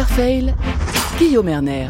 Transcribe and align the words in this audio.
Super 0.00 0.16
Fail, 0.16 0.54
Guillaume 1.18 1.48
Erner. 1.50 1.88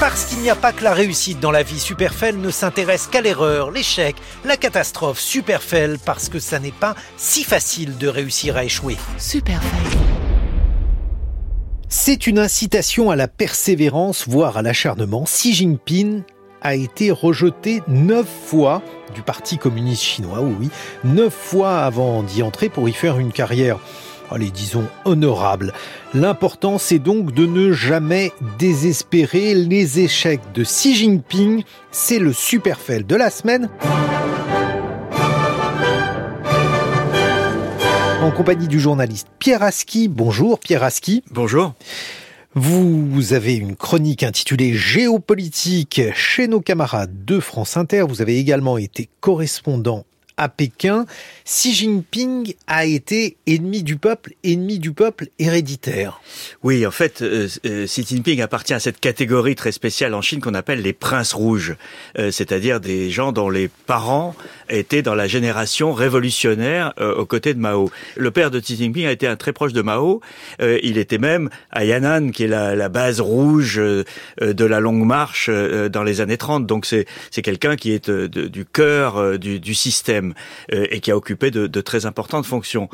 Parce 0.00 0.24
qu'il 0.24 0.38
n'y 0.38 0.48
a 0.48 0.54
pas 0.54 0.72
que 0.72 0.82
la 0.82 0.94
réussite 0.94 1.38
dans 1.38 1.50
la 1.50 1.62
vie, 1.62 1.78
Superfell 1.78 2.38
ne 2.38 2.50
s'intéresse 2.50 3.08
qu'à 3.08 3.20
l'erreur, 3.20 3.70
l'échec, 3.70 4.16
la 4.46 4.56
catastrophe. 4.56 5.20
Superfell 5.20 5.98
parce 6.02 6.30
que 6.30 6.38
ça 6.38 6.58
n'est 6.58 6.72
pas 6.72 6.94
si 7.18 7.44
facile 7.44 7.98
de 7.98 8.08
réussir 8.08 8.56
à 8.56 8.64
échouer. 8.64 8.96
Super 9.18 9.62
Fail. 9.62 9.98
C'est 11.90 12.26
une 12.26 12.38
incitation 12.38 13.10
à 13.10 13.16
la 13.16 13.28
persévérance, 13.28 14.26
voire 14.26 14.56
à 14.56 14.62
l'acharnement. 14.62 15.24
Xi 15.24 15.52
Jinping 15.52 16.22
a 16.62 16.74
été 16.74 17.10
rejeté 17.10 17.82
neuf 17.86 18.28
fois 18.46 18.80
du 19.14 19.20
Parti 19.20 19.58
communiste 19.58 20.04
chinois, 20.04 20.40
oui, 20.40 20.70
neuf 21.04 21.34
fois 21.34 21.80
avant 21.80 22.22
d'y 22.22 22.42
entrer 22.42 22.70
pour 22.70 22.88
y 22.88 22.94
faire 22.94 23.18
une 23.18 23.30
carrière 23.30 23.78
allez, 24.32 24.50
disons, 24.50 24.86
honorable. 25.04 25.72
L'important, 26.14 26.78
c'est 26.78 26.98
donc 26.98 27.32
de 27.32 27.46
ne 27.46 27.72
jamais 27.72 28.32
désespérer. 28.58 29.54
Les 29.54 30.00
échecs 30.00 30.40
de 30.54 30.64
Xi 30.64 30.94
Jinping, 30.94 31.64
c'est 31.90 32.18
le 32.18 32.32
superfell 32.32 33.06
de 33.06 33.16
la 33.16 33.30
semaine. 33.30 33.68
En 38.22 38.30
compagnie 38.30 38.68
du 38.68 38.78
journaliste 38.78 39.28
Pierre 39.38 39.62
Aski. 39.62 40.08
Bonjour 40.08 40.60
Pierre 40.60 40.84
Aski. 40.84 41.24
Bonjour. 41.30 41.74
Vous 42.54 43.32
avez 43.32 43.54
une 43.54 43.76
chronique 43.76 44.22
intitulée 44.22 44.74
Géopolitique 44.74 46.02
chez 46.14 46.48
nos 46.48 46.60
camarades 46.60 47.24
de 47.24 47.40
France 47.40 47.76
Inter. 47.76 48.04
Vous 48.06 48.20
avez 48.20 48.38
également 48.38 48.76
été 48.76 49.08
correspondant 49.20 50.04
à 50.36 50.48
Pékin, 50.48 51.06
Xi 51.44 51.74
Jinping 51.74 52.54
a 52.66 52.84
été 52.84 53.36
ennemi 53.46 53.82
du 53.82 53.96
peuple, 53.96 54.32
ennemi 54.44 54.78
du 54.78 54.92
peuple 54.92 55.26
héréditaire. 55.38 56.20
Oui, 56.62 56.86
en 56.86 56.90
fait, 56.90 57.22
euh, 57.22 57.48
euh, 57.66 57.86
Xi 57.86 58.04
Jinping 58.04 58.40
appartient 58.40 58.74
à 58.74 58.80
cette 58.80 59.00
catégorie 59.00 59.54
très 59.54 59.72
spéciale 59.72 60.14
en 60.14 60.22
Chine 60.22 60.40
qu'on 60.40 60.54
appelle 60.54 60.82
les 60.82 60.92
princes 60.92 61.32
rouges, 61.32 61.76
euh, 62.18 62.30
c'est-à-dire 62.30 62.80
des 62.80 63.10
gens 63.10 63.32
dont 63.32 63.50
les 63.50 63.68
parents 63.68 64.34
étaient 64.68 65.02
dans 65.02 65.14
la 65.14 65.26
génération 65.26 65.92
révolutionnaire 65.92 66.94
aux 66.98 67.26
côtés 67.26 67.52
de 67.52 67.58
Mao. 67.58 67.90
Le 68.16 68.30
père 68.30 68.50
de 68.50 68.58
Xi 68.58 68.76
Jinping 68.76 69.06
a 69.06 69.12
été 69.12 69.26
un 69.26 69.36
très 69.36 69.52
proche 69.52 69.72
de 69.72 69.82
Mao. 69.82 70.22
il 70.60 70.96
était 70.96 71.18
même 71.18 71.50
à 71.70 71.84
Yan'an, 71.84 72.30
qui 72.30 72.44
est 72.44 72.48
la, 72.48 72.88
base 72.88 73.20
rouge 73.20 73.76
de 73.76 74.64
la 74.64 74.80
longue 74.80 75.04
marche 75.04 75.50
dans 75.50 76.02
les 76.02 76.20
années 76.22 76.38
30. 76.38 76.66
Donc 76.66 76.86
c'est 76.86 77.42
quelqu'un 77.42 77.76
qui 77.76 77.92
est 77.92 78.10
du 78.10 78.64
cœur 78.64 79.38
du 79.38 79.74
système. 79.74 80.21
Euh, 80.72 80.86
et 80.90 81.00
qui 81.00 81.10
a 81.10 81.16
occupé 81.16 81.50
de, 81.50 81.80
très 81.80 82.06
importantes 82.06 82.46
fonctions. 82.46 82.88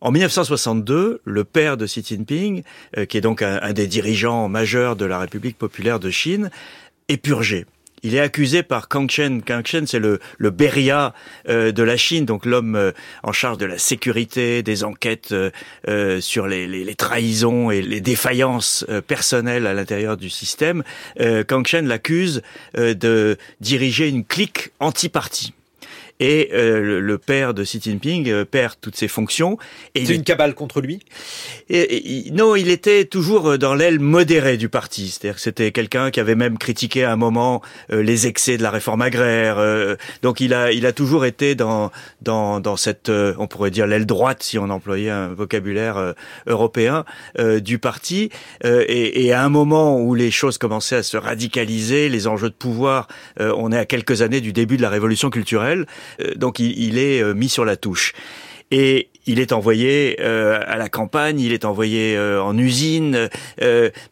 En 0.00 0.10
1962, 0.10 1.20
le 1.24 1.44
père 1.44 1.76
de 1.76 1.86
Xi 1.86 2.02
Jinping, 2.04 2.62
euh, 2.96 3.06
qui 3.06 3.16
est 3.16 3.22
donc 3.22 3.42
un, 3.42 3.72
des 3.72 3.86
dirigeants 3.86 4.48
majeurs 4.48 4.96
de 4.96 5.06
la 5.06 5.18
République 5.18 5.56
populaire 5.56 5.98
de 5.98 6.10
Chine, 6.10 6.50
est 7.08 7.16
purgé. 7.16 7.64
Il 8.02 8.14
est 8.14 8.20
accusé 8.20 8.62
par 8.62 8.88
Kang 8.88 9.10
Chen. 9.10 9.42
Kang 9.42 9.66
Chen, 9.66 9.86
c'est 9.86 9.98
le, 9.98 10.20
Beria 10.38 11.14
euh, 11.48 11.72
de 11.72 11.82
la 11.82 11.96
Chine, 11.96 12.26
donc 12.26 12.44
l'homme 12.44 12.92
en 13.22 13.32
charge 13.32 13.56
de 13.56 13.64
la 13.64 13.78
sécurité, 13.78 14.62
des 14.62 14.84
enquêtes 14.84 15.34
sur 16.20 16.46
les, 16.46 16.66
les, 16.66 16.94
trahisons 16.94 17.70
et 17.70 17.80
les 17.80 18.00
défaillances 18.00 18.84
personnelles 19.06 19.66
à 19.66 19.72
l'intérieur 19.72 20.16
du 20.18 20.28
système. 20.28 20.84
Kang 21.48 21.66
Chen 21.66 21.88
l'accuse 21.88 22.42
de 22.76 23.38
diriger 23.60 24.08
une 24.08 24.24
clique 24.24 24.72
anti-parti 24.78 25.54
et 26.20 26.50
euh, 26.52 27.00
le 27.00 27.18
père 27.18 27.52
de 27.52 27.62
Xi 27.62 27.80
Jinping 27.80 28.28
euh, 28.28 28.44
perd 28.44 28.74
toutes 28.80 28.96
ses 28.96 29.08
fonctions. 29.08 29.58
C'est 29.94 30.14
une 30.14 30.24
cabale 30.24 30.54
contre 30.54 30.80
lui? 30.80 31.00
Et, 31.68 32.30
Non, 32.32 32.56
il 32.56 32.70
était 32.70 33.04
toujours 33.04 33.50
euh, 33.50 33.58
dans 33.58 33.74
l'aile 33.74 34.00
modérée 34.00 34.56
du 34.56 34.68
parti. 34.68 35.08
C'est-à-dire 35.08 35.36
que 35.36 35.42
c'était 35.42 35.72
quelqu'un 35.72 36.10
qui 36.10 36.20
avait 36.20 36.34
même 36.34 36.58
critiqué 36.58 37.04
à 37.04 37.12
un 37.12 37.16
moment 37.16 37.62
les 37.90 38.26
excès 38.26 38.56
de 38.56 38.62
la 38.62 38.70
réforme 38.70 39.02
agraire. 39.02 39.58
donc 40.22 40.40
il 40.40 40.54
a, 40.54 40.72
il 40.72 40.86
a 40.86 40.92
toujours 40.92 41.24
été 41.24 41.54
dans, 41.54 41.90
dans, 42.22 42.60
dans 42.60 42.76
cette, 42.76 43.10
on 43.10 43.46
pourrait 43.46 43.70
dire 43.70 43.86
l'aile 43.86 44.06
droite 44.06 44.42
si 44.42 44.58
on 44.58 44.70
employait 44.70 45.10
un 45.10 45.28
vocabulaire 45.28 46.14
européen 46.46 47.04
du 47.38 47.78
parti. 47.78 48.30
Et, 48.64 49.26
et, 49.26 49.32
à 49.32 49.42
un 49.42 49.48
moment 49.48 50.00
où 50.00 50.14
les 50.14 50.30
choses 50.30 50.58
commençaient 50.58 50.96
à 50.96 51.02
se 51.02 51.16
radicaliser, 51.16 52.08
les 52.08 52.26
enjeux 52.26 52.50
de 52.50 52.54
pouvoir, 52.54 53.08
on 53.38 53.72
est 53.72 53.78
à 53.78 53.84
quelques 53.84 54.22
années 54.22 54.40
du 54.40 54.52
début 54.52 54.76
de 54.76 54.82
la 54.82 54.90
révolution 54.90 55.30
culturelle. 55.30 55.86
Euh, 56.20 56.34
donc 56.34 56.58
il, 56.58 56.98
est 56.98 57.22
euh, 57.22 57.34
mis 57.34 57.48
sur 57.48 57.64
la 57.64 57.76
touche. 57.76 58.12
Et 58.70 59.10
il 59.26 59.38
est 59.38 59.52
envoyé 59.52 60.16
euh, 60.20 60.60
à 60.66 60.76
la 60.76 60.88
campagne, 60.88 61.40
il 61.40 61.52
est 61.52 61.64
envoyé 61.64 62.18
en 62.18 62.56
usine. 62.58 63.28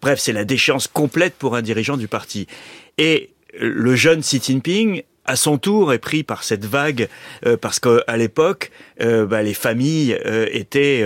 bref, 0.01 0.19
c'est 0.19 0.33
la 0.33 0.45
déchéance 0.45 0.87
complète 0.87 1.35
pour 1.35 1.57
un 1.57 1.63
dirigeant 1.63 1.97
du 1.97 2.09
parti. 2.09 2.47
Et 2.99 3.31
le 3.59 3.97
jeune 3.97 4.21
Xi 4.21 4.41
Jinping, 4.41 5.03
à 5.25 5.37
son 5.37 5.59
tour, 5.59 5.93
est 5.93 5.99
pris 5.99 6.23
par 6.23 6.45
cette 6.45 6.65
vague 6.65 7.09
parce 7.61 7.81
qu'à 7.81 8.17
l'époque, 8.17 8.71
bah, 9.01 9.43
les 9.43 9.55
familles 9.55 10.17
étaient 10.53 11.05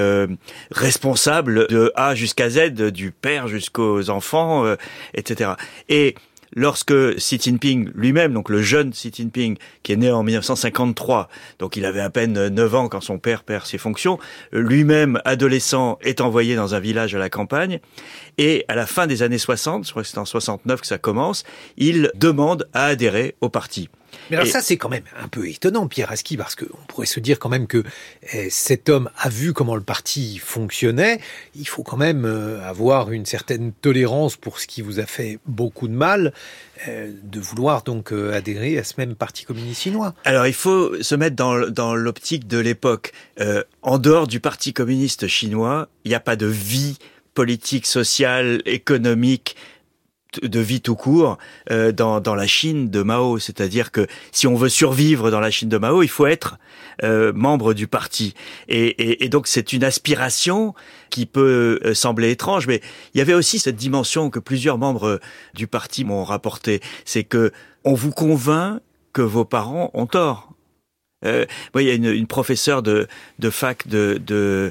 responsables 0.70 1.66
de 1.68 1.90
A 1.94 2.14
jusqu'à 2.14 2.50
Z, 2.50 2.90
du 2.90 3.12
père 3.12 3.48
jusqu'aux 3.48 4.10
enfants, 4.10 4.74
etc. 5.14 5.52
Et 5.88 6.16
lorsque 6.54 6.94
Xi 7.16 7.38
Jinping 7.38 7.90
lui-même, 7.94 8.32
donc 8.32 8.48
le 8.48 8.62
jeune 8.62 8.90
Xi 8.90 9.10
Jinping, 9.12 9.56
qui 9.82 9.92
est 9.92 9.96
né 9.96 10.10
en 10.10 10.22
1953, 10.22 11.28
donc 11.58 11.76
il 11.76 11.84
avait 11.84 12.00
à 12.00 12.10
peine 12.10 12.48
9 12.48 12.74
ans 12.74 12.88
quand 12.88 13.00
son 13.00 13.18
père 13.18 13.42
perd 13.42 13.66
ses 13.66 13.78
fonctions, 13.78 14.18
lui-même 14.52 15.20
adolescent 15.24 15.98
est 16.02 16.20
envoyé 16.20 16.56
dans 16.56 16.74
un 16.74 16.80
village 16.80 17.14
à 17.14 17.18
la 17.18 17.30
campagne, 17.30 17.80
et 18.38 18.64
à 18.68 18.74
la 18.74 18.86
fin 18.86 19.06
des 19.06 19.22
années 19.22 19.38
60, 19.38 19.86
je 19.86 19.90
crois 19.90 20.02
que 20.02 20.08
c'est 20.08 20.18
en 20.18 20.24
69 20.24 20.80
que 20.80 20.86
ça 20.86 20.98
commence, 20.98 21.44
il 21.76 22.10
demande 22.14 22.68
à 22.72 22.86
adhérer 22.86 23.34
au 23.40 23.48
parti. 23.48 23.88
Mais 24.30 24.36
alors 24.36 24.48
ça, 24.48 24.60
c'est 24.60 24.76
quand 24.76 24.88
même 24.88 25.04
un 25.18 25.28
peu 25.28 25.48
étonnant, 25.48 25.88
Pierre 25.88 26.12
Aski, 26.12 26.36
parce 26.36 26.54
qu'on 26.54 26.66
pourrait 26.88 27.06
se 27.06 27.20
dire 27.20 27.38
quand 27.38 27.48
même 27.48 27.66
que 27.66 27.82
eh, 28.32 28.50
cet 28.50 28.88
homme 28.88 29.10
a 29.16 29.28
vu 29.28 29.52
comment 29.52 29.74
le 29.74 29.82
parti 29.82 30.38
fonctionnait. 30.38 31.20
Il 31.54 31.66
faut 31.66 31.82
quand 31.82 31.96
même 31.96 32.24
euh, 32.24 32.62
avoir 32.68 33.10
une 33.10 33.26
certaine 33.26 33.72
tolérance 33.72 34.36
pour 34.36 34.60
ce 34.60 34.66
qui 34.66 34.82
vous 34.82 35.00
a 35.00 35.06
fait 35.06 35.38
beaucoup 35.46 35.88
de 35.88 35.94
mal, 35.94 36.32
euh, 36.88 37.12
de 37.22 37.40
vouloir 37.40 37.82
donc 37.82 38.12
euh, 38.12 38.34
adhérer 38.34 38.78
à 38.78 38.84
ce 38.84 38.94
même 38.98 39.14
parti 39.14 39.44
communiste 39.44 39.82
chinois. 39.82 40.14
Alors 40.24 40.46
il 40.46 40.54
faut 40.54 41.02
se 41.02 41.14
mettre 41.14 41.36
dans, 41.36 41.70
dans 41.70 41.94
l'optique 41.94 42.46
de 42.46 42.58
l'époque. 42.58 43.12
en 43.82 43.98
dehors 43.98 44.26
du 44.26 44.40
parti 44.40 44.72
communiste 44.72 45.28
chinois, 45.28 45.88
il 46.04 46.08
n'y 46.10 46.14
a 46.14 46.20
pas 46.20 46.36
de 46.36 46.46
vie 46.46 46.98
politique, 47.34 47.86
sociale, 47.86 48.62
économique, 48.66 49.54
de 50.42 50.60
vie 50.60 50.80
tout 50.80 50.94
court 50.94 51.38
euh, 51.70 51.92
dans, 51.92 52.20
dans 52.20 52.34
la 52.34 52.46
Chine 52.46 52.90
de 52.90 53.02
Mao. 53.02 53.38
C'est-à-dire 53.38 53.90
que 53.90 54.06
si 54.32 54.46
on 54.46 54.54
veut 54.54 54.68
survivre 54.68 55.30
dans 55.30 55.40
la 55.40 55.50
Chine 55.50 55.68
de 55.68 55.78
Mao, 55.78 56.02
il 56.02 56.08
faut 56.08 56.26
être 56.26 56.58
euh, 57.02 57.32
membre 57.32 57.74
du 57.74 57.86
parti. 57.86 58.34
Et, 58.68 59.24
et, 59.24 59.28
donc 59.28 59.46
c'est 59.46 59.72
une 59.72 59.84
aspiration 59.84 60.74
qui 61.10 61.26
peut 61.26 61.78
euh, 61.84 61.94
sembler 61.94 62.30
étrange, 62.30 62.66
mais 62.66 62.80
il 63.14 63.18
y 63.18 63.20
avait 63.20 63.34
aussi 63.34 63.58
cette 63.58 63.76
dimension 63.76 64.30
que 64.30 64.38
plusieurs 64.38 64.78
membres 64.78 65.20
du 65.54 65.66
parti 65.66 66.04
m'ont 66.04 66.24
rapporté, 66.24 66.80
c'est 67.04 67.24
que 67.24 67.52
on 67.84 67.94
vous 67.94 68.10
convainc 68.10 68.80
que 69.12 69.22
vos 69.22 69.44
parents 69.44 69.90
ont 69.94 70.06
tort. 70.06 70.48
Euh, 71.24 71.46
il 71.74 71.82
y 71.82 71.90
a 71.90 71.94
une, 71.94 72.06
une 72.12 72.26
professeure 72.26 72.82
de, 72.82 73.08
de 73.38 73.50
fac 73.50 73.88
de, 73.88 74.20
de 74.24 74.34
euh, 74.36 74.70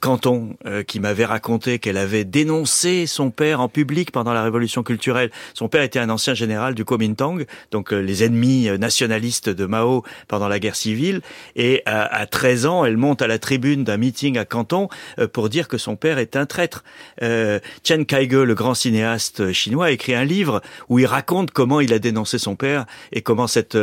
Canton 0.00 0.56
euh, 0.66 0.82
qui 0.82 1.00
m'avait 1.00 1.24
raconté 1.24 1.78
qu'elle 1.78 1.96
avait 1.96 2.24
dénoncé 2.24 3.06
son 3.06 3.30
père 3.30 3.60
en 3.60 3.68
public 3.68 4.10
pendant 4.12 4.32
la 4.32 4.42
révolution 4.42 4.82
culturelle. 4.82 5.30
Son 5.52 5.68
père 5.68 5.82
était 5.82 5.98
un 5.98 6.10
ancien 6.10 6.34
général 6.34 6.74
du 6.74 6.84
Kuomintang, 6.84 7.44
donc 7.70 7.92
euh, 7.92 8.00
les 8.00 8.24
ennemis 8.24 8.68
nationalistes 8.78 9.50
de 9.50 9.66
Mao 9.66 10.02
pendant 10.28 10.48
la 10.48 10.58
guerre 10.58 10.76
civile. 10.76 11.20
Et 11.56 11.82
à, 11.86 12.02
à 12.04 12.26
13 12.26 12.66
ans, 12.66 12.84
elle 12.84 12.96
monte 12.96 13.22
à 13.22 13.26
la 13.26 13.38
tribune 13.38 13.84
d'un 13.84 13.96
meeting 13.96 14.38
à 14.38 14.44
Canton 14.44 14.88
pour 15.32 15.48
dire 15.48 15.68
que 15.68 15.78
son 15.78 15.96
père 15.96 16.18
est 16.18 16.36
un 16.36 16.46
traître. 16.46 16.84
Chen 17.20 18.06
Kaige, 18.06 18.32
le 18.32 18.54
grand 18.54 18.74
cinéaste 18.74 19.52
chinois, 19.52 19.86
a 19.86 19.90
écrit 19.90 20.14
un 20.14 20.24
livre 20.24 20.62
où 20.88 20.98
il 20.98 21.06
raconte 21.06 21.50
comment 21.50 21.80
il 21.80 21.92
a 21.92 21.98
dénoncé 21.98 22.38
son 22.38 22.56
père 22.56 22.86
et 23.12 23.22
comment 23.22 23.46
cette 23.46 23.78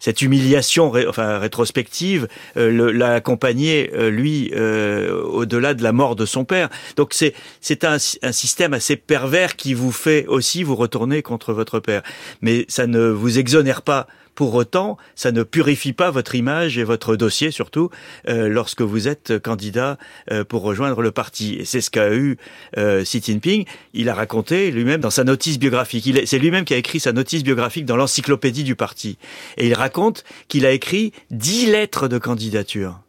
cette 0.00 0.22
humiliation 0.22 0.92
enfin 1.08 1.38
rétrospective 1.38 2.28
l'a 2.56 3.14
accompagné 3.14 3.90
lui 4.10 4.52
euh, 4.54 4.83
au-delà 4.84 5.74
de 5.74 5.82
la 5.82 5.92
mort 5.92 6.16
de 6.16 6.26
son 6.26 6.44
père. 6.44 6.68
Donc 6.96 7.12
c'est 7.12 7.34
c'est 7.60 7.84
un, 7.84 7.98
système 7.98 8.74
assez 8.74 8.96
pervers 8.96 9.56
qui 9.56 9.74
vous 9.74 9.92
fait 9.92 10.26
aussi 10.26 10.62
vous 10.62 10.76
retourner 10.76 11.22
contre 11.22 11.52
votre 11.52 11.80
père. 11.80 12.02
Mais 12.40 12.64
ça 12.68 12.86
ne 12.86 13.08
vous 13.08 13.38
exonère 13.38 13.82
pas 13.82 14.06
pour 14.34 14.54
autant, 14.54 14.96
ça 15.14 15.32
ne 15.32 15.42
purifie 15.42 15.92
pas 15.92 16.10
votre 16.10 16.34
image 16.34 16.76
et 16.78 16.84
votre 16.84 17.16
dossier, 17.16 17.50
surtout 17.50 17.90
euh, 18.28 18.48
lorsque 18.48 18.82
vous 18.82 19.08
êtes 19.08 19.38
candidat 19.38 19.96
euh, 20.30 20.44
pour 20.44 20.62
rejoindre 20.62 21.02
le 21.02 21.12
parti. 21.12 21.54
Et 21.54 21.64
c'est 21.64 21.80
ce 21.80 21.90
qu'a 21.90 22.12
eu 22.14 22.36
euh, 22.76 23.04
Xi 23.04 23.22
Jinping. 23.22 23.64
Il 23.92 24.08
a 24.08 24.14
raconté 24.14 24.70
lui-même 24.70 25.00
dans 25.00 25.10
sa 25.10 25.24
notice 25.24 25.58
biographique. 25.58 26.10
C'est 26.26 26.38
lui-même 26.38 26.64
qui 26.64 26.74
a 26.74 26.78
écrit 26.78 27.00
sa 27.00 27.12
notice 27.12 27.44
biographique 27.44 27.86
dans 27.86 27.96
l'encyclopédie 27.96 28.64
du 28.64 28.74
parti. 28.74 29.18
Et 29.56 29.68
il 29.68 29.74
raconte 29.74 30.24
qu'il 30.48 30.66
a 30.66 30.72
écrit 30.72 31.12
dix 31.30 31.66
lettres 31.66 32.08
de 32.08 32.18
candidature. 32.18 33.00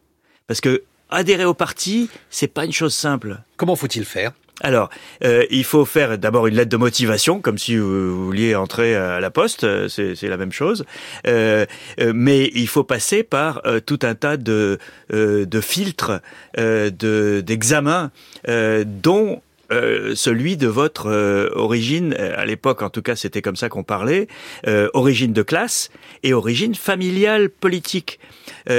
Parce 0.48 0.62
que 0.62 0.83
adhérer 1.09 1.45
au 1.45 1.53
parti, 1.53 2.09
c'est 2.29 2.47
pas 2.47 2.65
une 2.65 2.73
chose 2.73 2.93
simple. 2.93 3.37
Comment 3.57 3.75
faut-il 3.75 4.05
faire? 4.05 4.31
Alors, 4.61 4.89
euh, 5.23 5.45
il 5.49 5.65
faut 5.65 5.83
faire 5.83 6.17
d'abord 6.17 6.47
une 6.47 6.55
lettre 6.55 6.69
de 6.69 6.77
motivation, 6.77 7.41
comme 7.41 7.57
si 7.57 7.75
vous, 7.75 8.25
vouliez 8.25 8.55
entrer 8.55 8.95
à 8.95 9.19
la 9.19 9.29
poste, 9.29 9.65
euh, 9.65 9.89
c'est 9.89 10.27
la 10.27 10.37
même 10.37 10.53
chose. 10.53 10.85
Euh, 11.27 11.65
euh, 11.99 12.13
mais 12.15 12.49
il 12.53 12.67
faut 12.67 12.83
passer 12.83 13.23
par 13.23 13.61
tout 13.85 13.99
un 14.03 14.15
tas 14.15 14.37
de, 14.37 14.79
de 15.09 15.61
filtres, 15.61 16.21
d'examens, 16.57 18.11
dont 18.47 19.41
celui 19.69 20.57
de 20.57 20.67
votre 20.67 21.51
origine, 21.56 22.13
à 22.13 22.45
l'époque 22.45 22.81
en 22.81 22.89
tout 22.89 23.01
cas 23.01 23.15
c'était 23.15 23.41
comme 23.41 23.56
ça 23.56 23.69
qu'on 23.69 23.83
parlait, 23.83 24.27
origine 24.94 25.33
de 25.33 25.41
classe 25.41 25.89
et 26.23 26.33
origine 26.33 26.75
familiale 26.75 27.50
politique. 27.50 28.19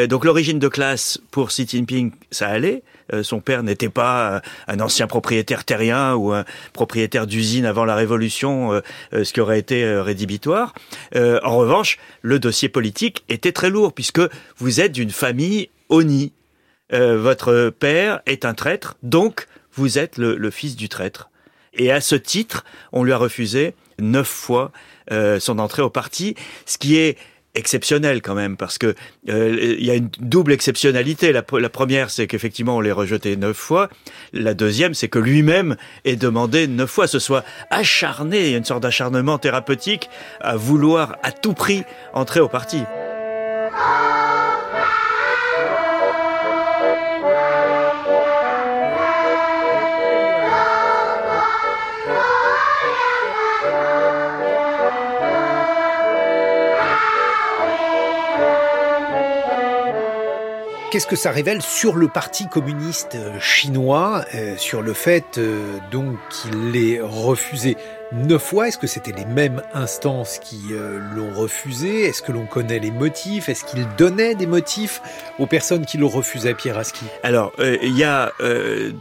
donc 0.09 0.25
l'origine 0.25 0.59
de 0.59 0.69
classe 0.69 1.19
pour 1.31 1.49
Xi 1.49 1.67
Jinping, 1.67 2.13
ça 2.31 2.49
allait. 2.49 2.83
Euh, 3.13 3.23
son 3.23 3.41
père 3.41 3.63
n'était 3.63 3.89
pas 3.89 4.37
euh, 4.37 4.41
un 4.69 4.81
ancien 4.81 5.07
propriétaire 5.07 5.65
terrien 5.65 6.15
ou 6.15 6.33
un 6.33 6.45
propriétaire 6.73 7.27
d'usine 7.27 7.65
avant 7.65 7.85
la 7.85 7.95
Révolution, 7.95 8.73
euh, 8.73 9.25
ce 9.25 9.33
qui 9.33 9.41
aurait 9.41 9.59
été 9.59 9.87
rédhibitoire. 10.01 10.75
en 11.15 11.57
revanche, 11.57 11.99
le 12.23 12.39
dossier 12.39 12.69
politique 12.69 13.25
était 13.29 13.53
très 13.53 13.71
lourd 13.71 13.93
puisque 13.93 14.21
vous 14.59 14.81
êtes 14.81 14.93
d'une 14.93 15.11
famille 15.11 15.71
Oni. 15.89 16.33
votre 16.91 17.71
père 17.71 18.21
est 18.27 18.45
un 18.45 18.55
traître, 18.55 18.97
donc 19.03 19.47
vous 19.77 19.99
êtes 19.99 20.19
le, 20.19 20.37
le, 20.37 20.51
fils 20.51 20.77
du 20.77 20.89
traître. 20.89 21.31
Et 21.75 21.93
à 21.93 22.01
ce 22.01 22.15
titre, 22.15 22.65
on 22.93 23.05
lui 23.05 23.13
a 23.13 23.19
refusé 23.19 23.75
neuf 23.99 24.29
fois 24.29 24.73
son 25.39 25.61
entrée 25.61 25.83
au 25.83 25.91
parti, 25.91 26.35
ce 26.65 26.79
qui 26.79 26.97
est 26.97 27.17
exceptionnel 27.57 28.23
quand 28.23 28.35
même 28.35 28.57
parce 28.57 28.79
que 28.79 28.95
euh, 29.29 29.77
il 29.79 29.85
y 29.85 29.91
a 29.91 29.95
une 29.95 30.11
double 30.21 30.53
exceptionnalité. 30.53 31.33
La, 31.33 31.43
première, 31.43 32.11
c'est 32.11 32.27
qu'effectivement 32.27 32.77
on 32.77 32.81
l'ait 32.81 32.93
rejeté 32.93 33.37
neuf 33.37 33.57
fois. 33.57 33.89
La 34.33 34.55
deuxième, 34.55 34.95
c'est 34.95 35.09
que 35.09 35.19
lui-même 35.19 35.77
ait 36.05 36.17
demandé 36.17 36.69
neuf 36.69 36.91
fois, 36.91 37.09
ce 37.09 37.19
soit 37.19 37.45
acharné, 37.71 38.47
il 38.47 38.51
y 38.53 38.55
a 38.55 38.59
une 38.59 38.65
sorte 38.65 38.83
d'acharnement 38.83 39.39
thérapeutique 39.39 40.09
à 40.41 40.57
vouloir 40.57 41.17
à 41.23 41.33
tout 41.33 41.55
prix 41.55 41.83
entrer 42.13 42.41
au 42.41 42.49
parti. 42.49 42.83
Qu'est-ce 60.93 61.09
que 61.09 61.17
ça 61.17 61.33
révèle 61.33 61.63
sur 61.63 61.97
le 61.97 62.07
Parti 62.07 62.47
communiste 62.47 63.17
euh, 63.17 63.41
chinois, 63.41 64.25
euh, 64.37 64.57
sur 64.57 64.83
le 64.83 64.93
fait 64.93 65.37
euh, 65.37 65.79
donc 65.91 66.17
qu'il 66.31 66.71
l'ait 66.71 67.01
refusé 67.03 67.77
neuf 68.13 68.41
fois? 68.41 68.69
Est-ce 68.69 68.79
que 68.79 68.87
c'était 68.87 69.11
les 69.11 69.25
mêmes 69.25 69.63
instances 69.75 70.39
qui 70.39 70.61
l'ont 71.17 71.35
refusé? 71.35 72.05
Est-ce 72.05 72.23
que 72.23 72.31
l'on 72.31 72.47
connaît 72.47 72.79
les 72.79 72.93
motifs? 72.93 73.49
Est-ce 73.49 73.65
qu'il 73.65 73.85
donnait 73.99 74.37
des 74.37 74.47
motifs 74.47 75.03
aux 75.41 75.47
personnes 75.47 75.85
qui 75.85 75.99
le 75.99 76.07
refusaient, 76.07 76.55
Pierre 76.55 76.79
Aski 76.79 77.05
Alors, 77.25 77.53
il 77.59 77.99
y 77.99 78.05
a 78.05 78.33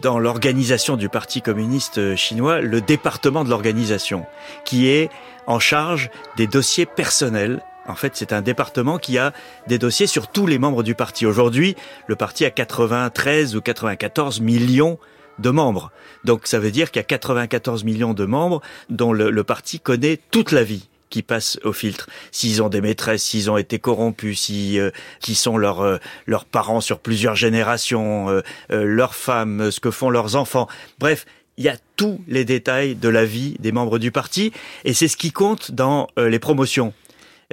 dans 0.02 0.18
l'organisation 0.18 0.98
du 0.98 1.08
Parti 1.08 1.44
communiste 1.44 2.16
chinois 2.16 2.62
le 2.62 2.82
département 2.82 3.44
de 3.44 3.52
l'organisation 3.52 4.26
qui 4.64 4.90
est 4.90 5.12
en 5.46 5.60
charge 5.60 6.10
des 6.36 6.48
dossiers 6.48 6.88
personnels 6.88 7.62
en 7.88 7.96
fait, 7.96 8.14
c'est 8.16 8.34
un 8.34 8.42
département 8.42 8.98
qui 8.98 9.18
a 9.18 9.34
des 9.68 9.78
dossiers 9.78 10.08
sur 10.08 10.28
tous 10.28 10.48
les 10.48 10.58
membres 10.58 10.84
du 10.84 10.96
parti. 10.96 11.26
Aujourd'hui, 11.26 11.76
le 12.08 12.16
parti 12.16 12.46
a 12.46 12.50
93 12.50 13.56
ou 13.56 13.62
94 13.62 14.42
millions 14.42 14.98
de 15.40 15.50
membres. 15.50 15.92
Donc 16.24 16.48
ça 16.48 16.60
veut 16.60 16.72
dire 16.72 16.92
qu'il 16.92 17.00
y 17.00 17.02
a 17.02 17.08
94 17.08 17.84
millions 17.84 18.14
de 18.14 18.26
membres 18.26 18.62
dont 18.90 19.14
le, 19.14 19.44
parti 19.44 19.80
connaît 19.80 20.20
toute 20.32 20.52
la 20.52 20.64
vie 20.64 20.88
qui 21.10 21.22
passe 21.22 21.60
au 21.64 21.72
filtre. 21.72 22.10
S'ils 22.32 22.64
ont 22.64 22.70
des 22.70 22.82
maîtresses, 22.82 23.24
s'ils 23.24 23.52
ont 23.52 23.58
été 23.58 23.80
corrompus, 23.80 24.42
si 24.42 24.80
euh, 24.80 24.90
qui 25.20 25.36
sont 25.36 25.58
leurs 25.58 25.82
euh, 25.82 25.98
leurs 26.26 26.46
parents 26.46 26.82
sur 26.82 27.00
plusieurs 27.00 27.36
générations, 27.36 28.30
euh, 28.30 28.42
leurs 28.70 29.16
femmes, 29.16 29.72
ce 29.72 29.80
que 29.80 29.92
font 29.92 30.10
leurs 30.10 30.36
enfants. 30.36 30.68
Bref, 31.00 31.26
il 31.58 31.64
y 31.64 31.70
a 31.70 31.78
tous 31.96 32.20
les 32.28 32.44
détails 32.44 32.96
de 32.96 33.08
la 33.08 33.24
vie 33.24 33.56
des 33.60 33.72
membres 33.72 34.00
du 34.00 34.12
parti 34.12 34.52
et 34.84 34.94
c'est 34.94 35.08
ce 35.08 35.16
qui 35.16 35.32
compte 35.32 35.72
dans 35.72 36.08
les 36.18 36.40
promotions. 36.40 36.94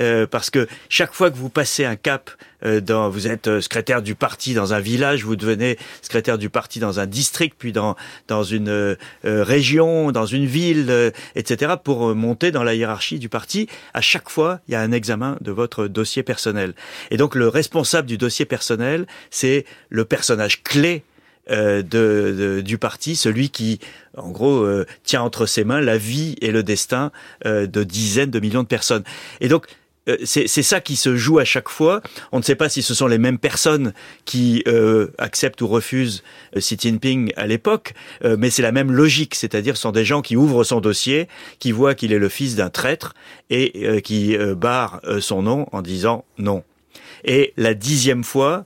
Euh, 0.01 0.27
parce 0.27 0.51
que 0.51 0.67
chaque 0.89 1.13
fois 1.13 1.31
que 1.31 1.37
vous 1.37 1.51
passez 1.51 1.85
un 1.85 1.97
cap, 1.97 2.31
euh, 2.65 2.81
dans, 2.81 3.11
vous 3.11 3.27
êtes 3.27 3.49
euh, 3.49 3.61
secrétaire 3.61 4.01
du 4.01 4.15
parti 4.15 4.55
dans 4.55 4.73
un 4.73 4.81
village, 4.81 5.25
vous 5.25 5.37
devenez 5.37 5.79
secrétaire 6.01 6.39
du 6.39 6.49
parti 6.49 6.79
dans 6.81 7.01
un 7.01 7.07
district, 7.07 7.57
puis 7.59 7.73
dans 7.73 7.97
dans 8.29 8.43
une 8.43 8.97
région, 9.25 10.13
dans 10.13 10.27
une 10.27 10.47
ville, 10.47 11.13
etc. 11.35 11.75
Pour 11.83 12.15
monter 12.15 12.51
dans 12.51 12.63
la 12.63 12.75
hiérarchie 12.75 13.19
du 13.19 13.29
parti, 13.29 13.69
à 13.95 14.01
chaque 14.01 14.29
fois, 14.29 14.61
il 14.69 14.73
y 14.73 14.75
a 14.75 14.81
un 14.81 14.93
examen 14.93 15.37
de 15.41 15.53
votre 15.53 15.87
dossier 15.87 16.23
personnel. 16.23 16.75
Et 17.11 17.17
donc 17.17 17.35
le 17.35 17.49
responsable 17.49 18.09
du 18.09 18.19
dossier 18.19 18.45
personnel, 18.45 19.07
c'est 19.31 19.65
le 19.91 20.05
personnage 20.05 20.63
clé 20.63 21.03
de, 21.51 21.83
de, 21.83 22.61
du 22.61 22.79
parti, 22.79 23.17
celui 23.17 23.51
qui, 23.51 23.81
en 24.17 24.31
gros, 24.31 24.67
tient 25.03 25.23
entre 25.23 25.47
ses 25.47 25.65
mains 25.65 25.81
la 25.81 25.99
vie 25.99 26.37
et 26.41 26.53
le 26.53 26.63
destin 26.63 27.11
de 27.45 27.85
dizaines 27.85 28.31
de 28.31 28.41
millions 28.41 28.63
de 28.63 28.69
personnes. 28.69 29.05
Et 29.41 29.49
donc, 29.49 29.67
euh, 29.67 29.82
c'est 30.25 30.49
ça 30.49 30.81
qui 30.81 30.97
se 30.97 31.17
joue 31.17 31.39
à 31.39 31.45
chaque 31.45 31.69
fois. 31.69 32.01
On 32.33 32.39
ne 32.39 32.43
sait 32.43 32.57
pas 32.57 32.69
si 32.69 32.83
ce 32.83 32.95
sont 32.95 33.07
les 33.07 33.19
mêmes 33.19 33.39
personnes 33.39 33.93
qui 34.25 34.63
euh, 34.67 35.09
acceptent 35.19 35.61
ou 35.63 35.69
refusent 35.69 36.23
euh, 36.57 36.61
Xi 36.61 36.77
Jinping 36.79 37.33
à 37.37 37.47
l'époque, 37.47 37.95
mais 38.25 38.51
c'est 38.51 38.63
la 38.63 38.73
même 38.73 38.93
logique, 38.93 39.35
c'est-à-dire 39.35 39.77
ce 39.77 39.83
sont 39.83 39.93
des 39.93 40.05
gens 40.05 40.23
qui 40.23 40.37
ouvrent 40.37 40.65
son 40.65 40.81
dossier, 40.81 41.29
qui 41.59 41.73
voient 41.73 41.95
qu'il 41.95 42.13
est 42.13 42.19
le 42.19 42.29
fils 42.29 42.57
d'un 42.57 42.71
traître 42.71 43.15
et 43.51 44.01
qui 44.03 44.37
barrent 44.57 45.01
son 45.21 45.43
nom 45.43 45.67
en 45.73 45.83
disant 45.83 46.25
non. 46.39 46.63
Et 47.25 47.53
la 47.57 47.75
dixième 47.75 48.25
fois, 48.25 48.65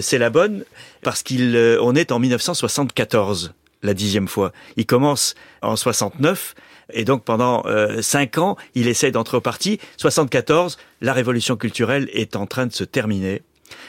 c'est 0.00 0.18
la 0.18 0.30
bonne 0.30 0.64
parce 1.02 1.22
qu'on 1.22 1.94
est 1.94 2.12
en 2.12 2.18
1974 2.18 3.54
la 3.82 3.94
dixième 3.94 4.28
fois. 4.28 4.52
Il 4.76 4.86
commence 4.86 5.34
en 5.62 5.76
69 5.76 6.54
et 6.92 7.04
donc 7.04 7.24
pendant 7.24 7.62
euh, 7.66 8.02
cinq 8.02 8.38
ans, 8.38 8.56
il 8.74 8.88
essaie 8.88 9.10
d'entrer 9.10 9.36
au 9.36 9.40
parti. 9.40 9.80
74, 9.96 10.78
la 11.00 11.12
révolution 11.12 11.56
culturelle 11.56 12.08
est 12.12 12.36
en 12.36 12.46
train 12.46 12.66
de 12.66 12.72
se 12.72 12.84
terminer. 12.84 13.42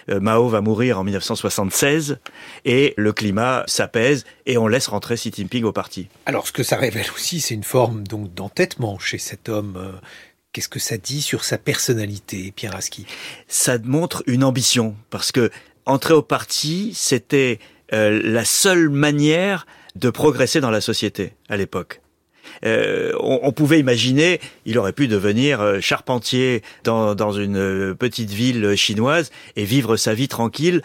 Euh, 0.09 0.19
Mao 0.19 0.47
va 0.49 0.61
mourir 0.61 1.00
en 1.00 1.03
1976 1.03 2.17
et 2.65 2.95
le 2.98 3.13
climat 3.13 3.63
s'apaise 3.67 4.25
et 4.48 4.57
on 4.57 4.67
laisse 4.67 4.88
rentrer 4.88 5.15
Xi 5.15 5.31
Jinping 5.31 5.63
au 5.63 5.72
parti. 5.72 6.07
Alors 6.25 6.48
ce 6.48 6.51
que 6.51 6.63
ça 6.63 6.77
révèle 6.77 7.05
aussi, 7.13 7.41
c'est 7.41 7.53
une 7.53 7.63
forme 7.63 8.07
donc 8.07 8.33
d'entêtement 8.33 8.98
chez 8.98 9.19
cet 9.19 9.50
homme. 9.50 9.75
Euh, 9.77 9.91
qu'est-ce 10.51 10.69
que 10.69 10.79
ça 10.79 10.98
dit 10.98 11.22
sur 11.22 11.43
sa 11.43 11.60
personnalité, 11.60 12.51
Pierre 12.55 12.75
Aski 12.75 13.05
Ça 13.48 13.77
montre 13.83 14.24
une 14.25 14.43
ambition 14.43 14.95
parce 15.12 15.31
que 15.31 15.51
entrer 15.86 16.15
au 16.15 16.24
parti, 16.24 16.93
c'était 16.95 17.60
la 17.91 18.43
seule 18.43 18.89
manière 18.89 19.65
de 19.95 20.10
progresser 20.10 20.60
dans 20.60 20.72
la 20.72 20.81
société 20.81 21.36
à 21.48 21.55
l'époque. 21.55 22.01
Euh, 22.65 23.13
on, 23.19 23.51
pouvait 23.51 23.79
imaginer, 23.79 24.39
il 24.65 24.77
aurait 24.77 24.93
pu 24.93 25.07
devenir 25.07 25.61
euh, 25.61 25.79
charpentier 25.79 26.61
dans, 26.83 27.15
dans 27.15 27.31
une 27.31 27.57
euh, 27.57 27.93
petite 27.93 28.31
ville 28.31 28.75
chinoise 28.75 29.31
et 29.55 29.63
vivre 29.63 29.97
sa 29.97 30.13
vie 30.13 30.27
tranquille 30.27 30.81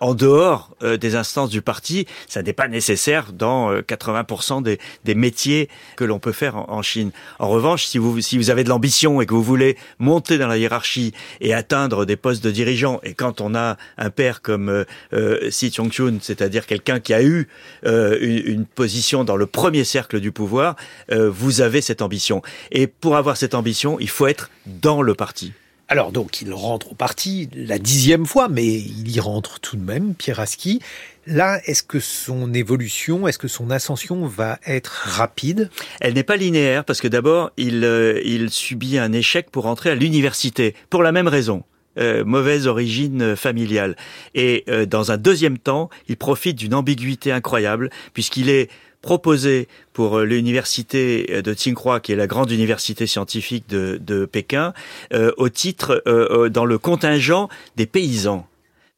en 0.00 0.14
dehors 0.14 0.76
des 0.82 1.16
instances 1.16 1.50
du 1.50 1.62
parti. 1.62 2.06
Ça 2.28 2.42
n'est 2.42 2.52
pas 2.52 2.68
nécessaire 2.68 3.32
dans 3.32 3.72
80% 3.74 4.62
des, 4.62 4.78
des, 5.04 5.14
métiers 5.14 5.68
que 5.96 6.04
l'on 6.04 6.18
peut 6.18 6.32
faire 6.32 6.56
en, 6.56 6.82
Chine. 6.82 7.10
En 7.38 7.48
revanche, 7.48 7.84
si 7.84 7.98
vous, 7.98 8.20
si 8.20 8.36
vous 8.38 8.50
avez 8.50 8.64
de 8.64 8.68
l'ambition 8.68 9.20
et 9.20 9.26
que 9.26 9.34
vous 9.34 9.42
voulez 9.42 9.76
monter 9.98 10.38
dans 10.38 10.46
la 10.46 10.58
hiérarchie 10.58 11.12
et 11.40 11.54
atteindre 11.54 12.04
des 12.04 12.16
postes 12.16 12.44
de 12.44 12.50
dirigeants, 12.50 13.00
et 13.02 13.14
quand 13.14 13.40
on 13.40 13.54
a 13.54 13.76
un 13.98 14.10
père 14.10 14.42
comme 14.42 14.84
euh, 15.12 15.50
Xi 15.50 15.72
Chongqun, 15.72 16.18
c'est-à-dire 16.20 16.66
quelqu'un 16.66 17.00
qui 17.00 17.14
a 17.14 17.22
eu 17.22 17.48
une, 17.84 18.42
une, 18.44 18.66
position 18.66 19.24
dans 19.24 19.36
le 19.36 19.46
premier 19.46 19.84
cercle 19.84 20.20
du 20.20 20.32
pouvoir, 20.32 20.76
euh, 21.14 21.30
vous 21.30 21.60
avez 21.60 21.80
cette 21.80 22.02
ambition. 22.02 22.42
Et 22.70 22.86
pour 22.86 23.16
avoir 23.16 23.36
cette 23.36 23.54
ambition, 23.54 23.98
il 24.00 24.08
faut 24.08 24.26
être 24.26 24.50
dans 24.66 25.02
le 25.02 25.14
parti. 25.14 25.52
Alors 25.86 26.12
donc 26.12 26.40
il 26.40 26.52
rentre 26.52 26.92
au 26.92 26.94
parti 26.94 27.48
la 27.54 27.78
dixième 27.78 28.24
fois, 28.24 28.48
mais 28.48 28.66
il 28.66 29.14
y 29.14 29.20
rentre 29.20 29.60
tout 29.60 29.76
de 29.76 29.82
même, 29.82 30.14
Pierre 30.14 30.40
Aski. 30.40 30.80
Là, 31.26 31.60
est-ce 31.66 31.82
que 31.82 32.00
son 32.00 32.52
évolution, 32.52 33.28
est-ce 33.28 33.38
que 33.38 33.48
son 33.48 33.70
ascension 33.70 34.26
va 34.26 34.58
être 34.66 35.04
rapide? 35.04 35.70
Elle 36.00 36.14
n'est 36.14 36.22
pas 36.22 36.36
linéaire 36.36 36.84
parce 36.84 37.00
que 37.00 37.08
d'abord, 37.08 37.50
il, 37.56 37.84
euh, 37.84 38.20
il 38.24 38.50
subit 38.50 38.98
un 38.98 39.12
échec 39.12 39.50
pour 39.50 39.66
entrer 39.66 39.90
à 39.90 39.94
l'université, 39.94 40.74
pour 40.90 41.02
la 41.02 41.12
même 41.12 41.28
raison. 41.28 41.64
Euh, 41.96 42.24
mauvaise 42.24 42.66
origine 42.66 43.36
familiale. 43.36 43.94
Et 44.34 44.64
dans 44.88 45.12
un 45.12 45.16
deuxième 45.16 45.58
temps, 45.58 45.90
il 46.08 46.16
profite 46.16 46.56
d'une 46.56 46.74
ambiguïté 46.74 47.30
incroyable 47.30 47.88
puisqu'il 48.14 48.48
est 48.48 48.68
proposé 49.04 49.68
pour 49.92 50.18
euh, 50.18 50.24
l'université 50.24 51.42
de 51.42 51.52
Tsinghua, 51.54 52.00
qui 52.00 52.12
est 52.12 52.16
la 52.16 52.26
grande 52.26 52.50
université 52.50 53.06
scientifique 53.06 53.68
de, 53.68 54.24
Pékin, 54.24 54.72
euh, 55.12 55.30
au 55.36 55.50
titre 55.50 56.02
euh, 56.06 56.48
dans 56.48 56.64
le 56.64 56.78
contingent 56.78 57.48
des 57.76 57.86
paysans. 57.86 58.46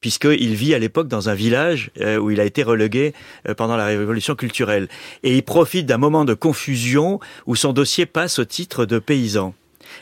puisqu'il 0.00 0.54
vit 0.54 0.72
à 0.72 0.78
l'époque 0.78 1.08
dans 1.08 1.28
un 1.28 1.34
village 1.34 1.90
euh, 2.00 2.16
où 2.18 2.30
il 2.30 2.38
a 2.38 2.44
été 2.44 2.62
relégué 2.62 3.12
euh, 3.48 3.54
pendant 3.54 3.76
la 3.76 3.86
révolution 3.86 4.36
culturelle. 4.36 4.88
Et 5.24 5.34
il 5.36 5.42
profite 5.42 5.86
d'un 5.86 5.98
moment 5.98 6.24
de 6.24 6.34
confusion 6.34 7.18
où 7.46 7.56
son 7.56 7.72
dossier 7.72 8.06
passe 8.06 8.38
au 8.38 8.44
titre 8.44 8.86
de 8.86 9.00
paysan 9.00 9.52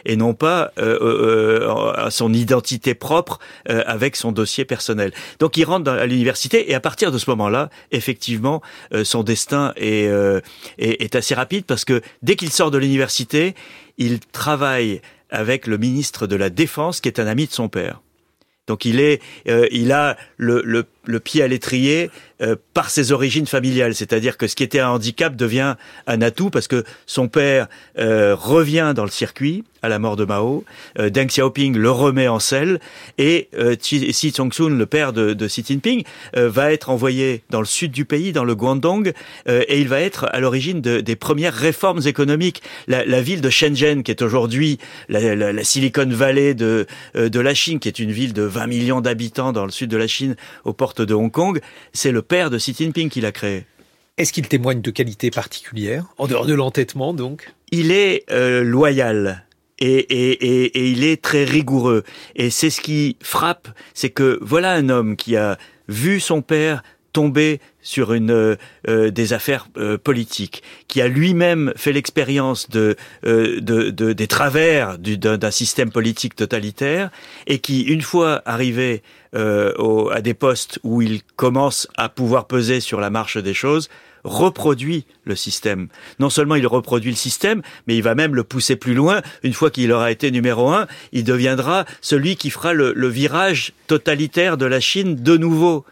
et 0.04 0.16
non 0.16 0.34
pas 0.34 0.72
euh, 0.78 1.92
à 1.94 2.10
son 2.10 2.32
identité 2.32 2.94
propre 2.94 3.38
avec 3.66 4.16
son 4.16 4.32
dossier 4.32 4.64
personnel. 4.64 5.12
Donc 5.38 5.56
il 5.56 5.64
rentre 5.64 5.90
à 5.90 6.06
l'université 6.06 6.70
et 6.70 6.74
à 6.74 6.80
partir 6.80 7.12
de 7.12 7.18
ce 7.18 7.30
moment-là, 7.30 7.70
effectivement, 7.92 8.62
son 9.02 9.22
destin 9.22 9.72
est, 9.76 10.10
est, 10.78 11.14
assez 11.14 11.34
rapide 11.34 11.64
parce 11.64 11.84
que 11.84 12.00
dès 12.22 12.36
qu'il 12.36 12.50
sort 12.50 12.70
de 12.70 12.78
l'université, 12.78 13.54
il 13.98 14.20
travaille 14.20 15.00
avec 15.30 15.66
le 15.66 15.78
ministre 15.78 16.26
de 16.26 16.36
la 16.36 16.50
Défense 16.50 17.00
qui 17.00 17.08
est 17.08 17.18
un 17.18 17.26
ami 17.26 17.46
de 17.46 17.52
son 17.52 17.68
père. 17.68 18.00
Donc 18.66 18.84
il 18.84 19.00
est, 19.00 19.20
euh, 19.48 19.66
il 19.70 19.92
a 19.92 20.16
le, 20.36 20.62
le, 20.64 20.86
le 21.06 21.20
pied 21.20 21.42
à 21.42 21.49
l'étrier 21.49 22.11
euh, 22.42 22.56
par 22.75 22.90
ses 22.90 23.12
origines 23.12 23.46
familiales, 23.46 23.94
c'est-à-dire 23.94 24.37
que 24.37 24.49
ce 24.49 24.56
qui 24.56 24.64
était 24.64 24.80
un 24.80 24.88
handicap 24.88 25.37
devient 25.37 25.76
un 26.08 26.20
atout 26.20 26.50
parce 26.50 26.66
que 26.66 26.82
son 27.06 27.28
père 27.28 27.68
euh, 27.96 28.34
revient 28.34 28.92
dans 28.92 29.04
le 29.04 29.11
circuit 29.11 29.62
à 29.82 29.88
la 29.88 30.00
mort 30.00 30.16
de 30.16 30.25
Mao, 30.25 30.64
euh, 30.99 31.11
Deng 31.11 31.26
Xiaoping 31.26 31.76
le 31.76 31.90
remet 31.92 32.26
en 32.26 32.40
selle 32.40 32.80
et 33.18 33.50
Xi 33.78 34.32
Jinping, 34.34 34.76
le 34.76 34.87
père 34.87 35.12
de, 35.12 35.32
de 35.32 35.46
Xi 35.46 35.62
Jinping, 35.64 36.02
va 36.34 36.73
être 36.73 36.90
envoyé 36.90 37.42
dans 37.50 37.61
le 37.61 37.66
sud 37.66 37.92
du 37.92 38.04
pays, 38.04 38.32
dans 38.32 38.44
le 38.44 38.54
Guangdong, 38.56 39.12
et 39.46 39.80
il 39.80 39.88
va 39.88 40.00
être 40.00 40.25
à 40.32 40.40
l'origine 40.40 40.80
de, 40.80 41.00
des 41.00 41.16
premières 41.16 41.54
réformes 41.54 42.00
économiques. 42.06 42.62
La, 42.88 43.04
la, 43.04 43.20
ville 43.20 43.42
de 43.42 43.50
Shenzhen, 43.50 44.02
qui 44.02 44.11
est 44.11 44.23
aujourd'hui 44.23 44.78
la, 45.08 45.37
la, 45.37 45.52
la, 45.52 45.64
Silicon 45.64 46.08
Valley 46.08 46.54
de, 46.54 46.87
de 47.14 47.40
la 47.40 47.54
Chine, 47.54 47.78
qui 47.78 47.88
est 47.88 47.99
une 47.99 48.11
ville 48.11 48.32
de 48.32 48.42
20 48.42 48.66
millions 48.66 49.00
d'habitants 49.00 49.52
dans 49.52 49.66
le 49.66 49.70
sud 49.70 49.90
de 49.90 49.96
la 49.96 50.06
Chine, 50.06 50.34
aux 50.64 50.73
de 51.00 51.14
Hong 51.14 51.30
Kong, 51.30 51.60
c'est 51.92 52.12
le 52.12 52.22
père 52.22 52.50
de 52.50 52.58
Xi 52.58 52.74
Jinping 52.74 53.08
qui 53.08 53.20
l'a 53.20 53.32
créé. 53.32 53.66
Est-ce 54.16 54.32
qu'il 54.32 54.46
témoigne 54.46 54.80
de 54.80 54.90
qualités 54.90 55.30
particulières, 55.30 56.04
en 56.18 56.26
dehors 56.26 56.46
de 56.46 56.54
l'entêtement 56.54 57.14
donc? 57.14 57.52
Il 57.72 57.90
est 57.90 58.24
euh, 58.30 58.62
loyal. 58.62 59.44
Et, 59.80 59.96
et, 59.96 60.78
et, 60.78 60.88
il 60.88 61.02
est 61.02 61.20
très 61.20 61.42
rigoureux. 61.42 62.04
Et 62.36 62.48
c'est 62.50 62.70
ce 62.70 62.80
qui 62.80 63.16
frappe, 63.20 63.68
c'est 63.92 64.10
que 64.10 64.38
voilà 64.40 64.72
un 64.72 64.88
homme 64.88 65.16
qui 65.16 65.34
a 65.36 65.58
vu 65.88 66.20
son 66.20 66.42
père 66.42 66.84
tomber 67.12 67.60
sur 67.80 68.12
une 68.12 68.30
euh, 68.30 68.56
euh, 68.88 69.10
des 69.10 69.32
affaires 69.32 69.68
euh, 69.76 69.96
politiques, 69.96 70.62
qui 70.88 71.00
a 71.00 71.08
lui-même 71.08 71.72
fait 71.76 71.92
l'expérience 71.92 72.68
de, 72.68 72.96
de, 73.22 73.58
de, 73.60 74.12
des 74.12 74.26
travers 74.26 74.98
d'un 74.98 75.50
système 75.50 75.90
politique 75.90 76.34
totalitaire, 76.34 77.10
et 77.46 77.58
qui, 77.60 77.82
une 77.82 78.02
fois 78.02 78.42
arrivé 78.44 79.02
au, 79.34 80.10
à 80.10 80.20
des 80.20 80.34
postes 80.34 80.78
où 80.82 81.02
il 81.02 81.22
commence 81.36 81.88
à 81.96 82.08
pouvoir 82.08 82.46
peser 82.46 82.80
sur 82.80 83.00
la 83.00 83.10
marche 83.10 83.36
des 83.36 83.54
choses, 83.54 83.88
reproduit 84.24 85.04
le 85.24 85.36
système. 85.36 85.88
Non 86.18 86.30
seulement 86.30 86.54
il 86.54 86.66
reproduit 86.66 87.10
le 87.10 87.16
système, 87.16 87.62
mais 87.86 87.96
il 87.96 88.02
va 88.02 88.14
même 88.14 88.34
le 88.34 88.42
pousser 88.42 88.76
plus 88.76 88.94
loin. 88.94 89.22
Une 89.42 89.52
fois 89.52 89.70
qu'il 89.70 89.92
aura 89.92 90.10
été 90.10 90.30
numéro 90.30 90.70
un, 90.70 90.86
il 91.12 91.24
deviendra 91.24 91.84
celui 92.00 92.36
qui 92.36 92.50
fera 92.50 92.72
le, 92.72 92.92
le 92.94 93.08
virage 93.08 93.72
totalitaire 93.86 94.56
de 94.56 94.66
la 94.66 94.80
Chine 94.80 95.16
de 95.16 95.36
nouveau. 95.36 95.84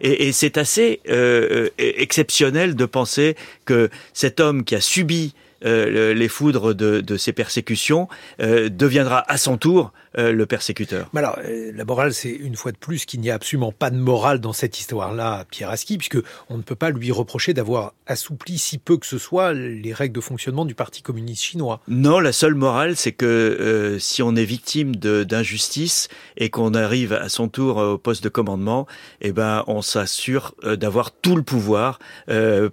Et, 0.00 0.28
et 0.28 0.32
c'est 0.32 0.58
assez 0.58 1.00
euh, 1.08 1.68
exceptionnel 1.78 2.76
de 2.76 2.84
penser 2.86 3.36
que 3.64 3.90
cet 4.12 4.38
homme 4.38 4.64
qui 4.64 4.74
a 4.76 4.80
subi 4.80 5.34
euh, 5.64 6.14
les 6.14 6.28
foudres 6.28 6.74
de, 6.74 7.00
de 7.00 7.16
ces 7.16 7.32
persécutions 7.32 8.08
euh, 8.40 8.68
deviendra 8.68 9.24
à 9.30 9.36
son 9.36 9.56
tour 9.56 9.92
euh, 10.18 10.32
le 10.32 10.44
persécuteur. 10.44 11.08
Mais 11.14 11.20
alors, 11.20 11.38
euh, 11.42 11.72
la 11.74 11.86
morale, 11.86 12.12
c'est 12.12 12.30
une 12.30 12.54
fois 12.54 12.70
de 12.70 12.76
plus 12.76 13.06
qu'il 13.06 13.20
n'y 13.20 13.30
a 13.30 13.34
absolument 13.34 13.72
pas 13.72 13.88
de 13.88 13.96
morale 13.96 14.40
dans 14.40 14.52
cette 14.52 14.78
histoire-là, 14.78 15.46
Pierre 15.50 15.70
Aski, 15.70 15.96
puisque 15.96 16.18
on 16.50 16.58
ne 16.58 16.62
peut 16.62 16.74
pas 16.74 16.90
lui 16.90 17.10
reprocher 17.10 17.54
d'avoir 17.54 17.94
assoupli 18.06 18.58
si 18.58 18.76
peu 18.76 18.98
que 18.98 19.06
ce 19.06 19.16
soit 19.16 19.54
les 19.54 19.94
règles 19.94 20.14
de 20.14 20.20
fonctionnement 20.20 20.66
du 20.66 20.74
Parti 20.74 21.00
communiste 21.00 21.42
chinois. 21.42 21.80
Non, 21.88 22.20
la 22.20 22.32
seule 22.32 22.54
morale, 22.54 22.94
c'est 22.94 23.12
que 23.12 23.24
euh, 23.24 23.98
si 23.98 24.22
on 24.22 24.36
est 24.36 24.44
victime 24.44 24.96
d'injustice 24.96 26.08
et 26.36 26.50
qu'on 26.50 26.74
arrive 26.74 27.14
à 27.14 27.30
son 27.30 27.48
tour 27.48 27.78
au 27.78 27.96
poste 27.96 28.22
de 28.22 28.28
commandement, 28.28 28.86
eh 29.22 29.32
ben, 29.32 29.64
on 29.66 29.80
s'assure 29.80 30.54
d'avoir 30.62 31.10
tout 31.10 31.36
le 31.36 31.42
pouvoir 31.42 31.98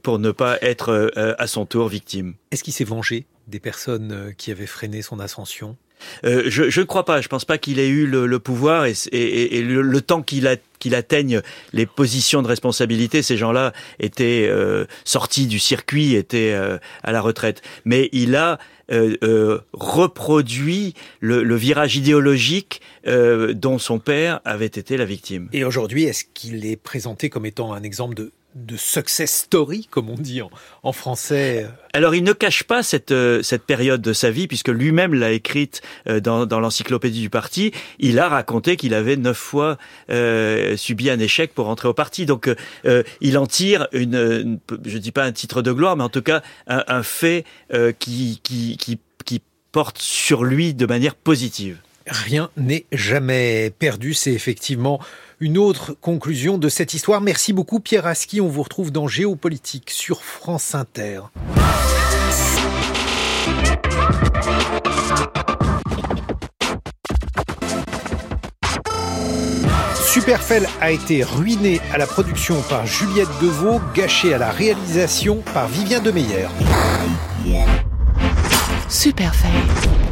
pour 0.03 0.19
ne 0.19 0.31
pas 0.31 0.58
être 0.62 1.12
à 1.15 1.48
son 1.48 1.65
tour 1.65 1.88
victime. 1.88 2.34
Est-ce 2.51 2.63
qu'il 2.63 2.74
s'est 2.74 2.84
vengé 2.84 3.25
des 3.48 3.60
personnes 3.60 4.34
qui 4.38 4.51
avaient 4.51 4.65
freiné 4.65 5.01
son 5.01 5.19
ascension? 5.19 5.77
Euh, 6.25 6.44
je, 6.48 6.79
ne 6.79 6.86
crois 6.86 7.06
pas. 7.06 7.22
Je 7.22 7.27
pense 7.27 7.46
pas 7.46 7.58
qu'il 7.58 7.79
ait 7.79 7.88
eu 7.88 8.06
le, 8.06 8.39
pouvoir 8.39 8.86
et, 8.86 9.62
le, 9.62 10.01
temps 10.01 10.22
qu'il 10.22 10.50
qu'il 10.79 10.96
atteigne 10.96 11.41
les 11.74 11.86
positions 11.86 12.41
de 12.41 12.48
responsabilité, 12.48 13.22
ces 13.22 13.36
gens-là 13.36 13.74
étaient 14.00 14.48
euh, 14.50 14.86
sortis 15.03 15.48
du 15.48 15.60
circuit, 15.60 16.15
étaient 16.15 16.53
euh, 16.53 16.77
à 17.03 17.12
la 17.12 17.22
retraite. 17.22 17.62
Mais 17.86 18.10
il 18.12 18.36
a 18.36 18.60
reproduit 19.72 20.96
le, 21.20 21.56
virage 21.56 21.96
idéologique 21.96 22.82
dont 23.06 23.77
son 23.77 24.00
père 24.00 24.39
avait 24.46 24.65
été 24.65 24.98
la 24.98 25.06
victime. 25.06 25.48
Et 25.53 25.63
aujourd'hui, 25.63 26.06
est-ce 26.06 26.24
qu'il 26.34 26.65
est 26.65 26.75
présenté 26.75 27.29
comme 27.29 27.46
étant 27.46 27.72
un 27.72 27.84
exemple 27.84 28.15
de, 28.15 28.32
de 28.56 28.77
success 28.77 29.32
story, 29.32 29.88
comme 29.89 30.10
on 30.10 30.15
dit 30.15 30.41
en, 30.41 30.50
en, 30.84 30.91
français. 30.91 31.68
Alors, 31.94 32.15
il 32.15 32.24
ne 32.24 32.34
cache 32.34 32.63
pas 32.63 32.82
cette, 32.84 33.12
euh, 33.12 33.44
cette 33.44 33.63
période 33.63 34.01
de 34.01 34.13
sa 34.13 34.32
vie, 34.32 34.48
puisque 34.48 34.70
lui-même 34.70 35.13
l'a 35.13 35.32
écrite 35.32 35.82
euh, 36.08 36.20
dans, 36.20 36.46
dans 36.46 36.60
l'encyclopédie 36.60 37.22
du 37.22 37.29
parti. 37.29 37.72
Il 38.00 38.20
a 38.20 38.27
raconté 38.27 38.75
qu'il 38.75 38.94
avait 38.94 39.18
neuf 39.18 39.38
fois 39.38 39.77
euh, 40.10 40.75
subi 40.77 41.10
un 41.10 41.20
échec 41.20 41.53
pour 41.53 41.70
entrer 41.70 41.88
au 41.88 41.94
parti. 41.94 42.25
Donc, 42.25 42.50
euh, 42.86 43.03
il 43.22 43.38
en 43.38 43.46
tire 43.46 43.88
une, 43.91 44.15
une, 44.15 44.60
je 44.86 44.98
dis 44.98 45.12
pas 45.12 45.24
un 45.24 45.32
titre 45.32 45.62
de 45.62 45.72
gloire, 45.72 45.96
mais 45.96 46.03
en 46.03 46.10
tout 46.10 46.24
cas 46.24 46.41
un, 46.68 46.84
un 46.88 47.03
fait 47.03 47.46
qui, 48.00 48.39
qui, 48.44 48.77
qui, 48.77 49.00
qui 49.25 49.41
porte 49.72 50.00
sur 50.00 50.44
lui 50.44 50.74
de 50.74 50.86
manière 50.86 51.15
positive. 51.15 51.77
Rien 52.08 52.50
n'est 52.58 52.86
jamais 52.91 53.72
perdu, 53.77 54.13
c'est 54.15 54.32
effectivement 54.32 55.00
une 55.39 55.58
autre 55.58 55.93
conclusion 55.93 56.58
de 56.58 56.69
cette 56.69 56.93
histoire. 56.93 57.22
Merci 57.22 57.53
beaucoup 57.53 57.79
Pierre 57.79 58.05
Aski, 58.05 58.41
on 58.41 58.48
vous 58.48 58.63
retrouve 58.63 58.91
dans 58.91 59.08
Géopolitique 59.08 59.89
sur 59.89 60.24
France 60.24 60.75
Inter. 60.75 61.22
Superfell 70.05 70.67
a 70.81 70.91
été 70.91 71.24
ruiné 71.24 71.79
à 71.93 71.98
la 71.98 72.08
production 72.08 72.62
par 72.63 72.86
Juliette 72.86 73.29
Deveau, 73.41 73.79
gâché 73.93 74.34
à 74.34 74.39
la 74.39 74.50
réalisation 74.50 75.43
par 75.53 75.67
Vivien 75.67 76.00
Demeyer. 76.00 76.48
Superfell. 78.89 80.08